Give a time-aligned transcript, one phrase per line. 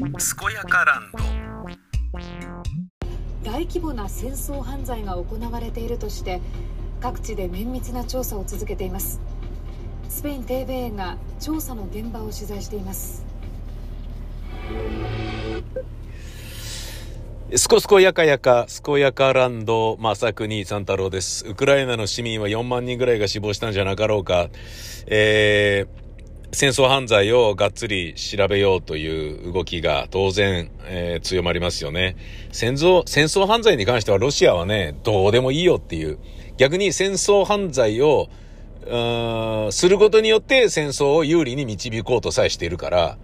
[0.00, 0.08] 健
[0.54, 1.18] やかランド
[3.50, 6.40] 大規模な戦争犯罪が行われているとして
[7.02, 9.20] 各地で綿密な調査を続けています
[10.08, 13.26] スペイン TV が調査の現場を取材しています
[17.54, 21.44] スコスコやかやか、スコやかランド、まさくに三太郎です。
[21.48, 24.50] ウクライナの市民は4万人ぐらいが死亡したんじゃなかろうか。
[25.08, 25.99] えー、
[26.52, 32.16] 戦争犯罪をがっつり調べようという動きが当然、えー、強まりますよね。
[32.50, 36.18] 戦争、戦争犯罪に関してはロシアはね、どうでもいいよっていう。
[36.56, 38.28] 逆に戦争犯罪を、
[39.70, 43.18] することによって戦争を有利に導こうとさえしているから、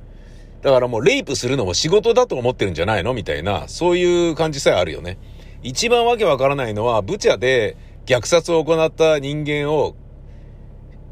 [0.63, 5.19] だからもうレイプするのも仕事だと思ってるんじゃないのみたいな、そういう感じさえあるよね。
[5.65, 9.97] 一番わけわからないのは、ブチャで虐殺を行った人間を、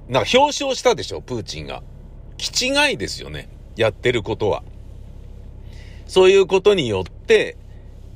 [0.08, 1.82] なんか表彰したでしょ、プーチンが。
[2.36, 3.48] 気違いですよね。
[3.76, 4.62] やってることは。
[6.06, 7.56] そういうことによって、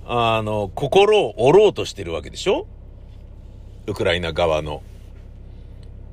[0.06, 2.66] あの、心を折ろうとしてるわけでしょ？
[3.86, 4.82] ウクライナ側の。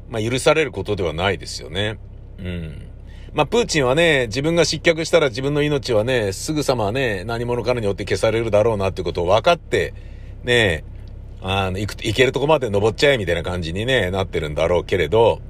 [0.09, 1.97] まあ、許されることではないですよね。
[2.39, 2.87] うん。
[3.33, 9.93] まあ、プーチンはね、自分が失脚したら自分の命はね、すぐさまね、何者かによって消されるだろうなってことを分かって、
[10.43, 10.85] ね、
[11.41, 15.41] あの、行く、行けるとこまで登っちゃえみたいな感じにね、なってるんだろうけれど、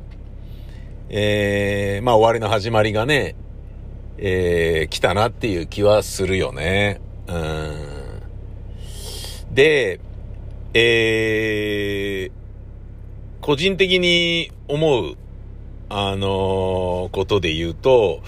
[1.09, 3.35] えー、まあ終わりの始まりがね、
[4.17, 7.01] えー、来たなっていう気はするよね。
[7.27, 7.31] う
[9.51, 9.53] ん。
[9.53, 9.99] で、
[10.73, 12.31] えー、
[13.41, 15.15] 個人的に思う
[15.87, 18.21] あのー、ことで言うと、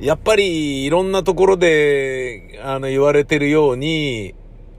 [0.00, 4.34] やっぱりいろんなところで、あの、言われてるように、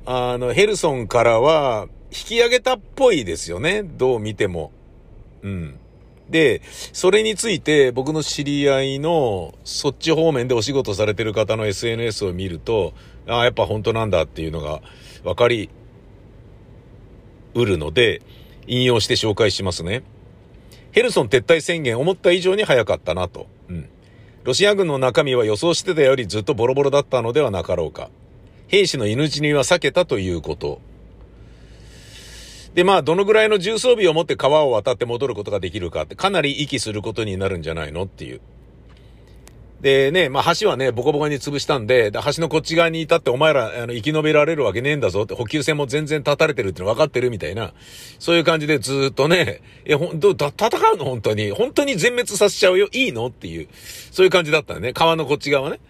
[0.05, 3.83] あの、ヘルソンからは引き上げたっぽいですよね。
[3.83, 4.71] どう見ても。
[5.41, 5.79] うん。
[6.33, 12.95] で、それについて僕の知り合いのそっち方面でお仕事されてる方の SNS を見ると、
[13.27, 14.81] ああ、やっぱ本当なんだっていうのが
[15.23, 15.69] 分かり
[17.53, 18.23] うるので、
[18.65, 20.01] 引用して紹介しますね。
[20.91, 23.45] ヘルソン撤退宣言思った以上に早かったなと。
[23.69, 23.87] うん。
[24.43, 28.09] ロシア軍の中身は予想してたよりずっとボロボロだったのではなかろうか。
[28.69, 30.81] 兵士の犬死には避けたということ。
[32.73, 38.41] で、まあ、どのぐらいの重装備を持って川を渡って戻ることができるかって、かなり息することになるんじゃないのっていう。
[39.81, 47.73] でね、まあ橋はね、ボコボコに潰したんで、で橋のこっち側にいたってお前ら、あの、生き延びられるわけねえんだぞって、補給線も全然立たれてるっての分かってるみたいな、
[48.17, 51.03] そういう感じでずっとね、え、ほんと、戦うの？
[51.03, 51.51] 本当に。
[51.51, 52.87] 本当に全滅させちゃうよ？
[52.93, 53.27] いいの？
[53.27, 53.67] っていう、
[54.11, 54.93] そういう感じだったね。
[54.93, 55.81] 川のこっち側ね。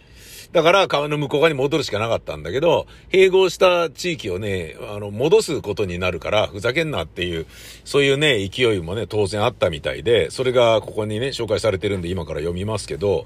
[0.54, 7.48] だから川の向こう側に戻るしかなかったんだけど、併合した地域をね、あの、戻すことになるから、ふざけんなっていう、
[7.86, 13.26] そういうね、勢いもね、当然あったみたいで、それがここにね、紹介されてるんで今から読みますけど、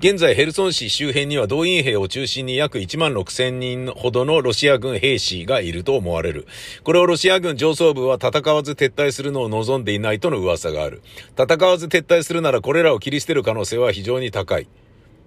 [0.00, 6.48] 現在ヘルソン市周辺には動員兵を中心に約1万6千人ほどのロシア軍兵士がいると思われる。
[6.82, 11.02] これをロシア軍上層部は戦わず撤退するのを望んでいないとの噂がある。
[11.38, 14.66] 戦わず撤退するならこれらを切り捨てる可能性は非常に高い。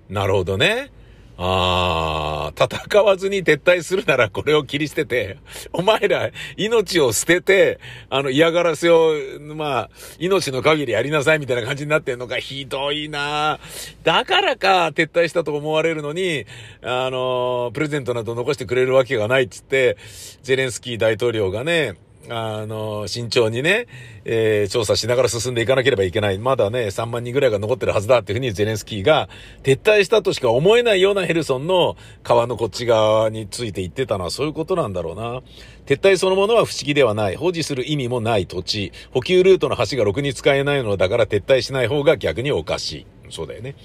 [0.09, 0.91] なるほどね。
[1.37, 5.37] ああ、戦わずに撤退するならこれを切り捨てて、
[5.73, 13.59] お前ら命を捨てて、あの嫌がらせを、まあ、命の限りやりなさいみたいな感じになってんのか、ひどいな。
[14.03, 16.45] だからか、撤退したと思われるのに、
[16.83, 19.97] あの、プレゼントなど残してくれるわけがないっつって、
[20.43, 21.95] ゼレンスキー大統領がね、
[22.29, 23.87] あの、慎重にね、
[24.25, 26.37] えー、調査しながら進んでいかなければいけない。
[26.37, 29.27] まだね、3万人ぐらいが残ってるはずだっていうふうにゼレンスキーが
[29.63, 35.41] 撤退したとしか思えないようなヘルソンの川のこっち側について言ってたのはそういうことなんだろうな。
[35.87, 37.35] 撤退そのものは不思議ではない。
[37.35, 38.91] 保持する意味もない土地。
[39.11, 43.20] 補給ルートの橋がろくに使えないのだから撤退しない方が逆におかしい。
[43.31, 43.75] そうだよね。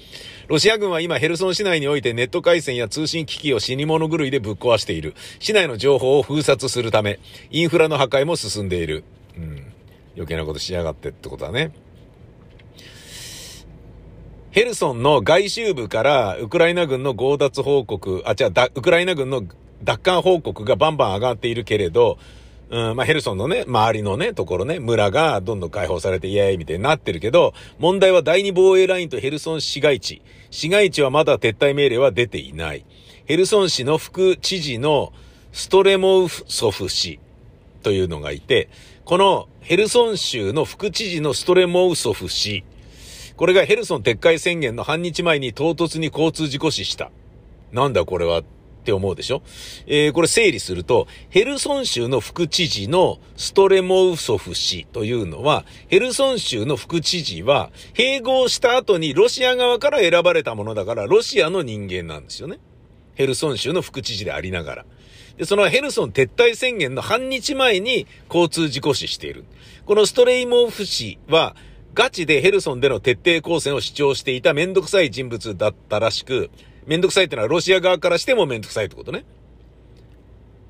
[0.47, 5.15] ロシア軍は今ヘルソン市内においてネット回線や通信機器を死に物狂いでぶっ壊している。
[5.39, 7.19] 市内の情報を封殺するため、
[7.49, 9.03] インフラの破壊も進んでいる。
[9.37, 9.73] うん。
[10.15, 11.71] 余計なことしやがってってことだね。
[14.51, 19.43] ヘルソンの外周部からウクライナ軍の強奪報告、あ、違う、ウクライナ軍の
[19.83, 22.17] 奪還報告がバンバン上がっているけれど、
[22.69, 30.21] うん、まあ、ヘルソンのね、周りのね、ところね、村がどんどん解放されてイエーイみたいになってるけど、問題は第二防衛ラインとヘルソン市街地。
[30.51, 32.85] 市街地はまだ撤退命令は出ていない。
[33.25, 35.13] ヘルソン市の副知事の
[35.53, 37.19] ストレモウソフ氏
[37.83, 38.69] というのがいて、
[39.05, 42.65] このヘルソン州の副知事のストレモウソフ氏、
[43.37, 47.11] これがヘルソン撤回宣言の半日前に唐突に交通事故死した。
[47.71, 48.43] なんだこれは
[48.87, 49.41] って思うでしょ？
[49.85, 62.59] えー、これ整理すると、ヘルソン州の副知事のストレモウソフ氏というのは、ヘルソン州の副知事は、併合した後にロシア側から選ばれたものだから、ロシアの人間なんですよね。
[63.15, 64.85] ヘルソン州の副知事でありながら。
[65.35, 69.43] で、そのヘルソン撤退宣言の半日前に交通事故死している。
[69.85, 71.57] このストレイモフ氏は、
[71.93, 76.51] ガチでヘルソンでの徹底抗戦を主張していためんどくさい人物だったらしく、
[76.87, 79.25] めんどくさいってのはロシア側からしてもめんどくさいってことね。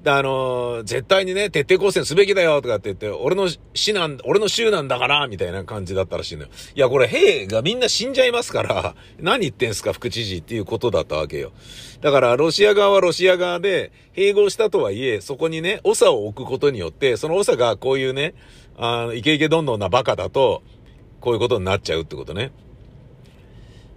[0.03, 6.49] であのー、絶対にね、徹底抗戦すべきだよとかって言って、俺の死なん、俺の州なんだから、みたいな感じだったらしいのよ。
[6.75, 11.51] いや、これ兵がみんな死んじゃいますから、 何言ってんすか、副知事っていうことだったわけよ。
[11.99, 18.33] だから、ロシア側はロシア側で、併合したとはいえ、そこにね、長を置くことによって、その長がこういうね、
[18.77, 20.63] あの、イケイケどんどんなバカだと、
[21.19, 22.51] こういうことになっちゃうってことね。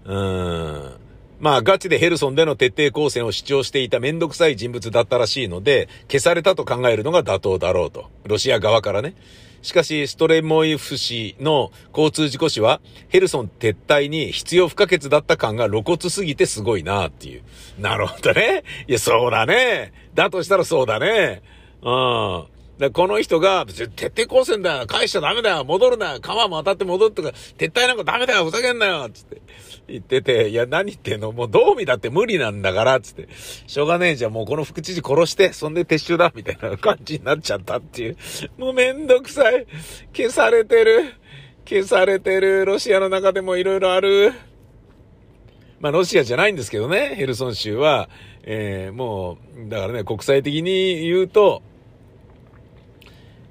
[0.06, 1.09] うーん。
[1.40, 8.10] まあ、ガチでヘルソンでの徹底抗戦を主張していためんどくさい人物だったらしいので、消されたと考えるのが妥当だろうと。
[8.24, 9.14] ロシア側からね。
[9.62, 17.42] しかし、ストレモイフ氏の交通事故死は、ヘルソン撤退に必要不可欠だった感が露骨すぎてすごいなっていう。
[17.78, 18.64] なるほどね。
[18.86, 19.92] いや、そうだね。
[20.14, 21.42] だとしたらそうだね。
[21.82, 22.44] うん。
[22.80, 29.42] で、この人が、徹底抗戦だよ返しちゃダメだよ戻るな川も当たって戻ってか撤退なんかダメだよふざけんなよつって
[29.86, 31.30] 言ってて、いや、何言ってんの？
[31.32, 33.28] もうどう見だって無理なんだからつって、
[33.66, 38.16] しょうがねえじゃん、もうこの副知事殺して、そんで撤収だみたいな感じになっちゃったっていう。
[38.56, 39.66] もうめんどくさい。
[40.16, 41.14] 消されてる。
[41.68, 42.64] 消されてる。
[42.64, 44.32] ロシアの中でも色々ある。
[45.80, 48.08] まあ、ロシアじゃないんですけどね、ヘルソン州は。
[48.42, 51.62] えー、もう、だからね、国際的に言うと、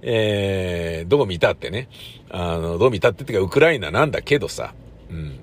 [0.02, 1.90] えー、どう見たってね、
[2.30, 4.74] あの、どう見たってってか、ウクライナなんだけどさ、
[5.10, 5.40] うん。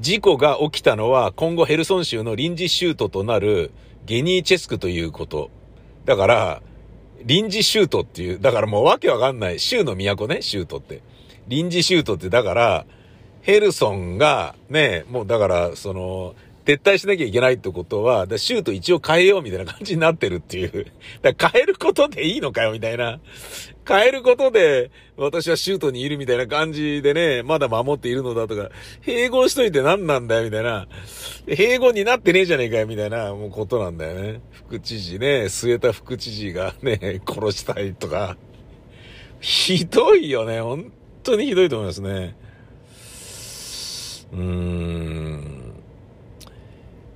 [0.00, 3.70] 事故が起きたのは、今後ヘルソン州の臨時州都となる
[4.06, 5.50] ゲニーチェスクということ。
[6.04, 6.62] だから、
[7.24, 9.58] 臨時州都っていう、だからもうわけわかんない。
[9.58, 11.00] 州の都ね、州都って。
[11.48, 12.86] 臨時州都って、だから、
[13.42, 16.34] ヘルソンが、ね、もうだから、その、
[16.64, 20.86] 撤退しなきゃいけないってことは、だシュート一応変えようみたいな感じになってるっていう。
[21.20, 23.20] だ変えることでいいのかよみたいな。
[23.86, 28.70] 変えることで、私はシュートにいるみたいな感じでね、まだ守っているのだとか、
[29.04, 30.88] 併合しといて何なんだよみたいな。
[31.46, 34.40] 併合になってねえじゃねえかよみたいな、もうことなんだよね。
[34.52, 38.38] 副知事ね、末田副知事がね、 殺したいとか。
[39.40, 40.62] ひどいよね。
[40.62, 40.90] 本
[41.22, 42.34] 当にひどいと思いますね。
[44.32, 45.23] うーん。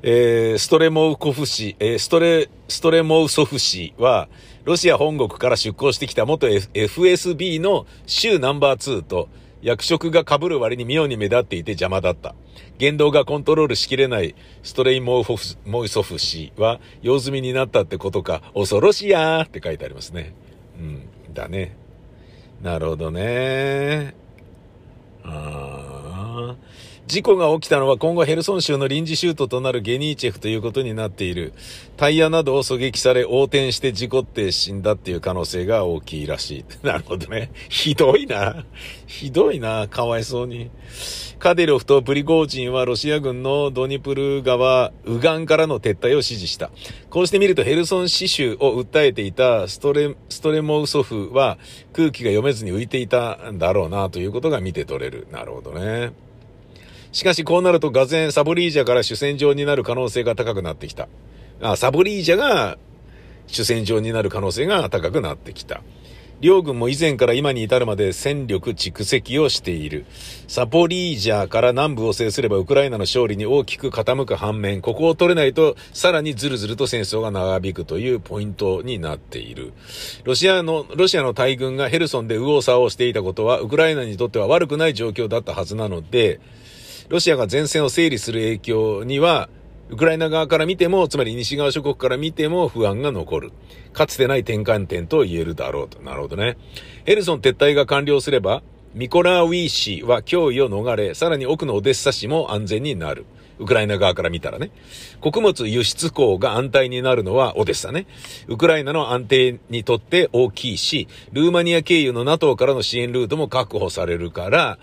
[0.00, 4.29] えー、ストレモウコフ氏、えー、ストレ、ストレモウソフ氏は、
[4.65, 9.29] ロシア本国から出向してきた元、FSB の州ナンバー2と、
[9.61, 12.37] 役職が被る割に妙に目立っていて邪魔だった。
[12.79, 15.35] 言動がコントロールしきれないストレイモウフ
[15.67, 20.33] モイソフ氏は、用済みになったってことか、恐ろしやーって書いてありますね。
[20.79, 20.83] う
[21.31, 21.77] ん、だね。
[22.62, 24.15] なるほどね。
[25.25, 26.88] あー。
[27.08, 31.55] 事故が起きたのは今後ヘルソン州の臨時州都となるゲニーチェフということになっている。
[31.96, 36.64] タイヤなどを狙撃され横転して事故って死んだっていう可能性が大きいらしい。
[36.87, 37.50] なるほどね。
[37.70, 38.66] ひどいな。
[39.06, 39.88] ひどいな。
[39.88, 40.70] かわいそうに。
[41.38, 46.70] カデロフとプリゴージンはロシア軍のドニプル川右岸からの撤退を指示した。
[47.08, 51.56] こうして見るとヘルソン死守を訴えていたストレ、ストレモウソフは
[51.94, 55.26] 空気が読めずに浮いていたんだろうなということが見て取れる。
[55.32, 56.28] なるほどね。
[57.12, 61.08] しかしこうなると、がぜサボリージャから主戦場になる可能性が高くなってきた。
[61.60, 62.79] あ、サボリージャが
[63.46, 65.82] 主戦場になる可能性が高くなってきた。
[66.41, 70.05] 両軍も以前から今に至るまで戦力蓄積をしている。
[70.46, 79.72] サポリージャから南部を制すればウクライナの勝利に大きく傾く反面、ここを取れないとさらにずるずると戦争が長引くというポイントになっている。
[80.22, 86.38] ロシアの、ロシアの大軍がヘルソンで右往左往していたことはウクライナにとっては悪くない状況だったはずなので、
[87.08, 89.48] ロシアが前線を整理する影響には、
[89.88, 93.53] ウクライナ側から見ても、つまり西側諸国から見ても不安が残る。
[93.94, 96.03] かつてない転換点と言えるだろうと。
[96.03, 96.58] なるほどね。
[97.06, 98.62] ヘルソン撤退が完了すれば、
[98.93, 103.24] ミコラーウィー市は脅威を逃れ、さらに奥のオデッサ市も安全になる。
[103.58, 104.70] ウクライナ側から見たらね。
[105.22, 108.06] 穀物輸出港が安泰になるのはオデッサね。
[108.48, 114.79] ウクライナの安定にとって大きいし、ルーマニア経由の NATO からの支援ルートも確保されるから、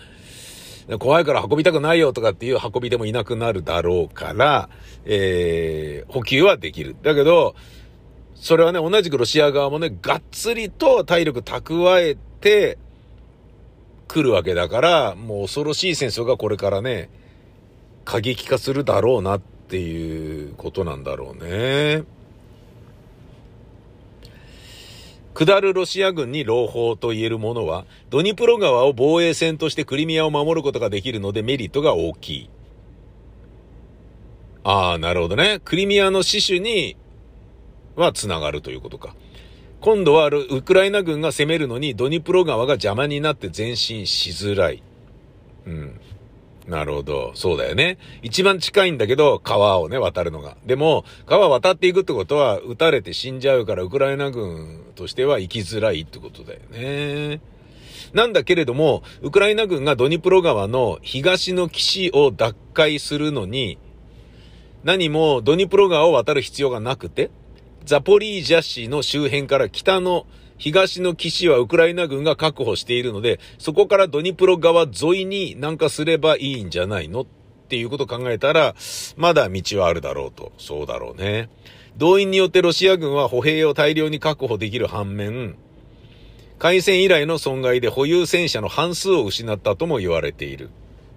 [0.98, 4.68] 怖いから運びたくないよとかっていう運びでもいなくなるだろうから、
[5.04, 6.96] えー、補給はできる。
[7.02, 7.54] だけど、
[8.34, 12.78] それはね、同じくロシア側もね、がっつりと体力蓄えて
[14.06, 17.10] 来るわけだから、もう恐ろしい戦争がこれからね、
[18.04, 22.04] 過激化するだろうなっっていうことなんだろうね。
[25.36, 32.50] 下るロシア軍に朗報と言えるものは、ドニプロ川を防衛線としてクリミアを守ることができるのでメリットが大きい。
[34.64, 35.60] ああ、なるほどね。
[35.62, 36.96] クリミアの死守に
[37.96, 39.14] は繋がるということか。
[39.82, 44.82] 今度はウクライナ軍が攻めるのにドニプロ川が邪魔になって前進しづらい。
[45.66, 46.00] うん。
[46.66, 47.30] なるほど。
[47.34, 47.98] そうだよね。
[48.22, 50.56] 一番近いんだけど、川をね、渡るのが。
[50.66, 57.40] でも、川渡っていくってことは、撃たれて死んじゃうから、ウクライナ軍としては行きづらいってことだよね。
[58.12, 63.78] なんだけれども、ウクライナ軍がドニプロ川の東の岸を奪回するのに、
[64.82, 67.30] 何もドニプロ川を渡る必要がなくて、
[67.84, 70.26] ザポリージャ市の周辺から北の
[70.58, 77.22] 東の岸はウクライナ軍が確保しているので、そこからドニプロ川沿いに南下すればいいんじゃないの？
[77.22, 77.26] っ
[77.68, 78.74] ていうことを考えたら、
[79.16, 80.52] まだ道はあるだろうと。
[80.56, 81.50] そうだろうね。
[81.96, 85.56] 動員によってロシア軍は歩兵を大量に確保できる反面、
[86.58, 90.70] 海戦以来の損害で保有戦車の半数を失ったとも言われている。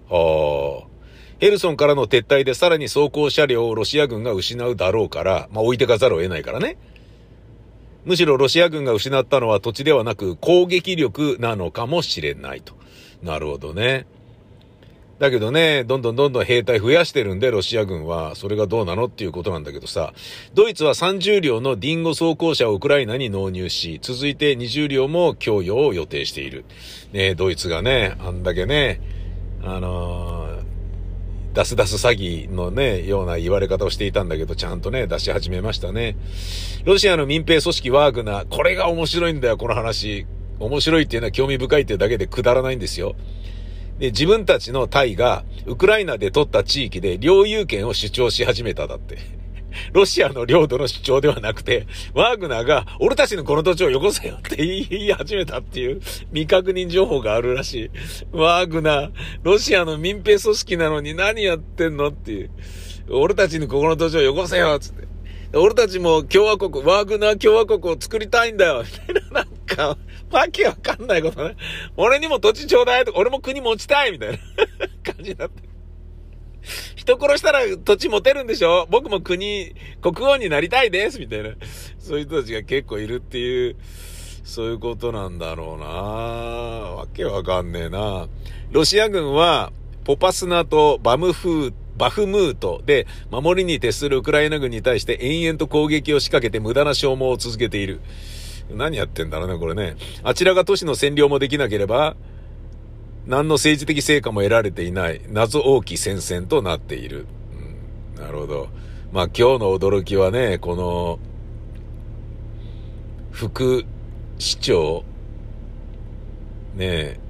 [0.08, 0.86] はあ。
[1.38, 6.76] ヘルソンからの撤退でさらに装甲車両をロシア軍が失うだろうから、まあ置いてかざるを得ないからね。
[8.04, 12.74] むしろロシア軍が失ったのは土地ではなく攻撃力なのかもしれないと。
[13.22, 14.06] なるほどね。
[15.18, 20.14] だけどね、どんどんどんどん兵隊増やしてるんで、ロシア軍は、それがどうなのっていうことなんだけどさ、
[20.54, 26.64] ドイツは30両のディンゴ装甲車をウクライナに納入し、続いて20両も供与を予定している。
[27.12, 28.98] ねドイツがね、あんだけね、
[29.62, 30.49] あのー
[31.54, 36.16] 出す出す詐欺のね、ような言われ方をしていたんだけど、ちゃんとね、出し始めましたね。
[36.84, 40.26] ロシアの民兵組織ワーグナー、これが面白いんだよ、この話。
[40.60, 43.16] 面白いっていうのは興味深いっていうだけでくだらないんですよ。
[43.98, 49.39] で、自分たちの隊が、ウクライナで取った地域で領有権を主張し始めただって。
[49.92, 57.90] ロシアの領土の主張ではなくて、ワーグナーが、俺たちのこの土地をよこせよって言い始めたっていう未確認情報があるらしい。
[58.32, 59.10] ワーグナー、
[59.42, 62.50] ロシアの民兵組織なのに何やってんのっていう。
[63.12, 65.08] 俺たちにここの土地をよこせよつって。
[65.52, 69.98] 俺たちも共和国、ワーグナー共和国を作りたいんだよみたいな、 なんか、
[70.30, 71.56] わけわかんないことね。
[71.96, 74.38] 俺にも土地ちょうだいとか、俺も国持ちたいみたいな
[75.12, 75.69] 感じになって。
[76.96, 78.86] 人殺したら土地持てるんでしょ？
[78.90, 81.50] 僕も国、国王になりたいですみたいな。
[81.98, 83.76] そういう人たちが結構いるっていう、
[84.44, 88.28] そういうことなんだろうなわけわかんねえな
[88.72, 89.72] ロシア軍は、
[90.04, 98.00] ポパスナとバムフー、バフムートで守りに徹するウクライナ軍に対して延々と攻撃を仕掛けて無駄な消耗を続けている。
[98.72, 99.96] 何やってんだろうね、これね。
[100.22, 102.16] あちらが都市の占領もできなければ、
[103.30, 107.26] 何の政治的成果も得られていない謎大き戦線となっている。
[108.16, 108.68] うん、なるほど。
[109.12, 111.20] まあ今日の驚きはね、この、
[113.30, 113.84] 副
[114.40, 115.04] 市長、
[116.74, 117.20] ねえ、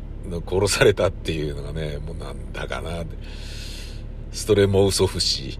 [0.49, 3.04] 殺されたっていうのがね、もうなんだかな。
[4.33, 5.59] ストレモウソフ氏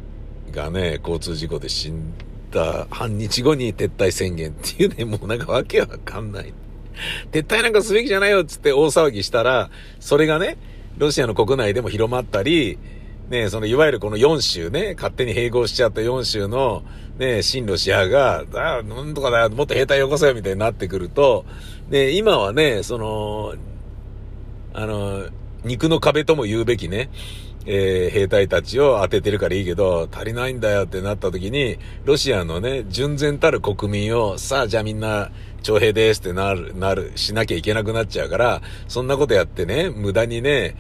[0.53, 2.15] がね、交通事故で死ん
[2.51, 6.55] だ半日後に撤退宣言っていうね、もうなんかわけわかんない。
[7.33, 10.59] 撤退なんかすべきじゃないよっつって大騒ぎしたら、それがね、
[10.99, 12.79] ロシアの国内でも広まったり、
[13.31, 16.83] ね、そのいわゆるこの4州ね、勝手に併合しちゃった4州の、
[17.17, 21.45] ね、新ロシアが、だ、なんとかだよ、もっと兵隊よこせよみたいになってくると、
[21.89, 23.55] ね、今はね、その、
[24.75, 25.29] あの、
[25.65, 27.09] 肉の壁とも言うべきね、
[27.67, 40.77] えー、兵隊たちを当ててるからいいけど、足りないんだよってなった時に、ロシアのね、純然たる国民を、さあじゃあみんな、徴兵ですってなる、なる、しなきゃいけなくなっちゃうから、そんなことやってね、無駄にね、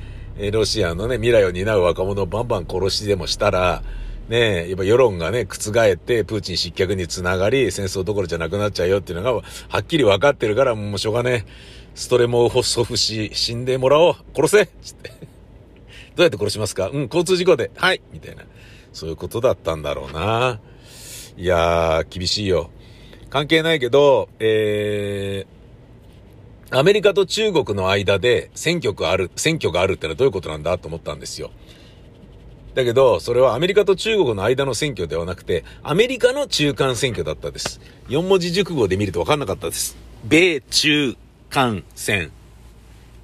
[0.53, 3.83] ロシアのね、未来を担う若者をバンバン殺しでもしたら、
[4.29, 9.43] ねやっぱ世論がね、覆って、プーチン失脚につながり、戦争どころじゃなくなっちゃうよっていうのが、は
[9.79, 11.45] っきり分かってるから、もうしょうがね
[11.95, 15.11] ストレモホソフ氏、死んでもらおう殺せつって。
[16.17, 16.89] どうやって殺しますか?
[16.89, 17.71] うん、交通事故で。
[17.77, 18.45] はいみたいな。
[18.93, 20.61] そういうことだったんだろうな。
[21.37, 22.71] いやー、厳しいよ。
[23.31, 31.51] 関係ないけど、えー、アメリカと中国の間で選挙がある、選挙があるってのはどういうことなんだと思ったんですよ。
[32.75, 37.81] だけど、それはアメリカと中国の間の選挙ではなくて、アメリカの中間選挙だったです。
[38.09, 39.97] 4文字熟語で見ると分かんなかったです。
[40.25, 41.17] 米中
[41.51, 42.33] 間戦。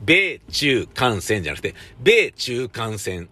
[0.04, 3.28] 米中間戦じゃなくて、米中間戦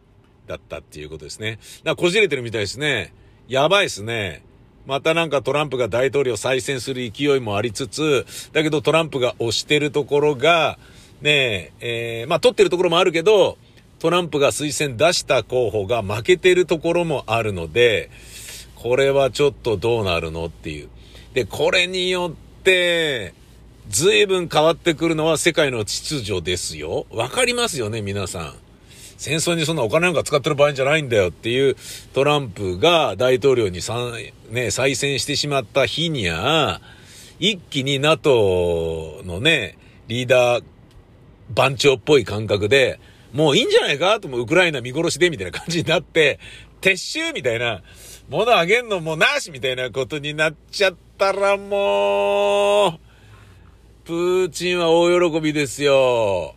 [0.47, 1.53] だったっていうことですね。
[1.53, 3.13] だからこじれてるみたいですね。
[3.49, 4.43] やばいですね。
[4.87, 10.79] またなんかトランプが大統領再選する勢いもありつつ、だけどトランプが押してるところが、
[11.23, 13.57] ねえ、えー、まあ取ってるところもあるけど、
[13.99, 18.11] トランプが推薦出した候補が負けてるところもあるので、
[18.75, 20.91] これはちょっとどうなるのっていう。
[21.33, 23.33] で、これによって、
[23.89, 27.07] 随分変わってくるのは世界の秩序ですよ。
[27.11, 28.64] わかりますよね、皆さん。
[29.17, 31.77] 戦争にそんなお金なんか使ってる場合じゃないんだよっていう
[32.13, 33.97] トランプが大統領にさ
[34.51, 36.81] ね、再選してしまった日には、
[37.39, 39.77] 一気に NATO のね、
[40.09, 40.65] リーダー
[41.51, 43.01] 番長っぽい感覚で、
[43.33, 46.39] もういいんじゃないかともウクライナ見殺しでみたいな感じになって、
[46.81, 47.83] 撤収みたいな、
[48.29, 52.99] 物あげんのもなしみたいなことになっちゃったらもう、
[54.05, 56.55] プーチンは大喜びですよ。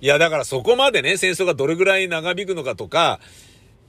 [0.00, 3.20] いや、だからそこまでね、戦争がどれぐらい長引くのかとか、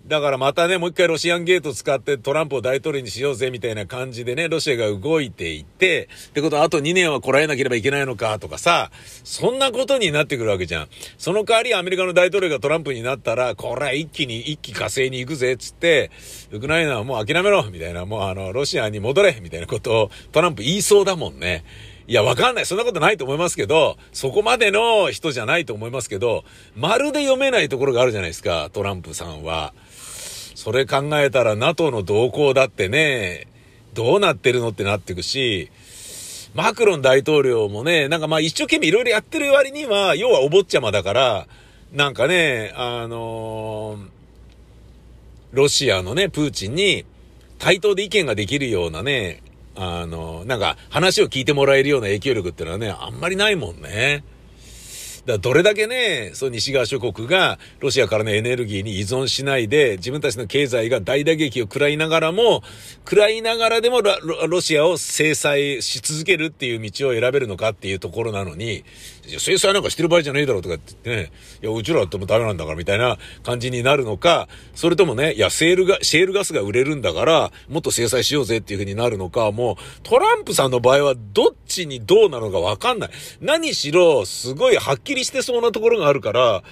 [0.07, 8.91] だからまたね、もう一回ロシアンゲート使ってトランプを大統領にしようぜみたいな感じでね、ロシアが動いていて、ってことはあと2年はこらえなければいけないのかとかさ、
[9.23, 10.87] そんなことになってくるわけじゃん。
[11.17, 16.09] その代わりアメリカの大統領がトランプになったら、これは一気に一気火星に行くぜっつって、
[16.51, 21.63] ウクライナはもう諦めろみたいな、もうあの、ロシアに戻れみたいなことをトランプ言いそうだもんね。
[22.11, 22.65] いや、わかんない。
[22.65, 26.43] そんなことないと思いますけど、そこまでの人じゃないと思いますけど、
[26.75, 29.73] まるで読めないところがあるじゃないですか、トランプさんは。
[30.53, 33.47] それ考えたら NATO の動向だってね、
[33.93, 35.69] どうなってるのってなってくし、
[36.53, 41.47] マクロン大統領もね、なんかまあ一生懸命いろいろやってる割には、要はお坊ちゃまだから、
[41.93, 44.07] なんかね、あのー、
[45.53, 47.05] ロシアのね、プーチンに
[47.57, 49.41] 対等で意見ができるようなね、
[49.75, 54.23] あの、なんか話を聞いてもらえるような影響力っていうのはね、あんまりないもんね。
[55.25, 62.63] だどれだけね、そう西側諸国がロシアからのエネルギーに依存しないで、自分たちの経済が大打撃を食らいながらも、
[63.05, 68.83] 食らいながらでもロシアを制裁し続けるっていう道を選べるのかっていうところなのに、
[69.39, 83.09] 制裁なんかしてる場合じゃねえだろうとかって言ってね、いや、うちらだってもダメなんだからみたいな感じになるのか、それともね、いや、セールが、シェールガスが売れるんだから、もっと制裁しようぜっていう風になるのか、もう、トランプさんの場合はどっちにどうなのかわかんない。
[83.39, 86.63] 何しろ、すごいはっきりしてそうなところがあるから、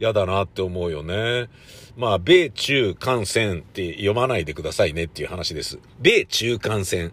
[0.00, 1.48] 嫌だなって思うよね。
[1.96, 5.80] まあ、米中感染って読まないでくださいねっていう話です。
[6.00, 7.10] 米中感染。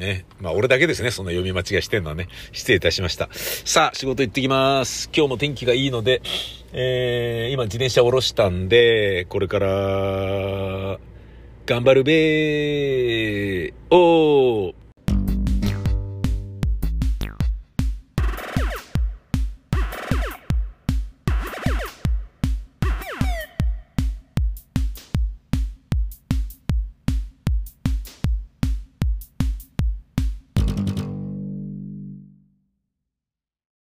[0.00, 0.24] ね。
[0.40, 1.12] まあ、俺だけですね。
[1.12, 2.26] そんな読み間違いしてんのはね。
[2.50, 3.28] 失礼いたしました。
[3.32, 5.08] さあ、仕事行ってきます。
[5.14, 6.22] 今日も天気がいいので、
[6.72, 10.98] えー、今自転車降ろしたんで、これから、
[11.66, 13.72] 頑張るべー。
[13.90, 14.79] おー